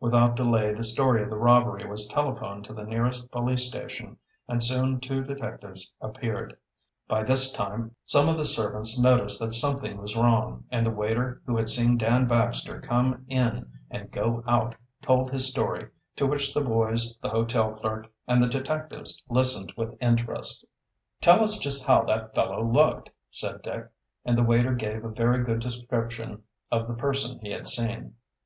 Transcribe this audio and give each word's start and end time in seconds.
Without 0.00 0.36
delay 0.36 0.74
the 0.74 0.84
story 0.84 1.22
of 1.22 1.30
the 1.30 1.38
robbery 1.38 1.88
was 1.88 2.06
telephoned 2.06 2.62
to 2.66 2.74
the 2.74 2.84
nearest 2.84 3.30
police 3.30 3.66
station, 3.66 4.18
and 4.46 4.62
soon 4.62 5.00
two 5.00 5.24
detectives 5.24 5.94
appeared. 5.98 6.54
By 7.08 7.22
this 7.22 7.50
time 7.54 7.96
some 8.04 8.28
of 8.28 8.36
the 8.36 8.44
servants 8.44 9.00
noticed 9.00 9.40
that 9.40 9.54
something 9.54 9.96
was 9.96 10.14
wrong, 10.14 10.64
and 10.70 10.84
the 10.84 10.90
waiter 10.90 11.40
who 11.46 11.56
had 11.56 11.70
seen 11.70 11.96
Dan 11.96 12.28
Baxter 12.28 12.82
come 12.82 13.24
in 13.28 13.66
and 13.90 14.10
go 14.10 14.44
out 14.46 14.74
told 15.00 15.30
his 15.32 15.48
story, 15.48 15.88
to 16.16 16.26
which 16.26 16.52
the 16.52 16.60
boys, 16.60 17.16
the 17.22 17.30
hotel 17.30 17.72
clerk, 17.72 18.12
and 18.28 18.42
the 18.42 18.48
detectives 18.48 19.24
listened 19.30 19.72
with 19.74 19.96
interest. 20.02 20.66
"Tell 21.22 21.42
us 21.42 21.56
just 21.58 21.86
how 21.86 22.02
that 22.04 22.34
fellow 22.34 22.62
looked," 22.62 23.08
said 23.30 23.62
Dick, 23.62 23.88
and 24.26 24.36
the 24.36 24.42
waiter 24.44 24.74
gave 24.74 25.02
a 25.02 25.08
very 25.08 25.42
good 25.42 25.60
description 25.60 26.42
of 26.70 26.86
the 26.88 26.94
person 26.94 27.38
he 27.40 27.52
had 27.52 27.66
seen. 27.66 28.16